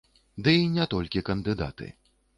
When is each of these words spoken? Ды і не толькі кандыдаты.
Ды 0.47 0.53
і 0.61 0.63
не 0.77 0.87
толькі 0.95 1.25
кандыдаты. 1.31 1.93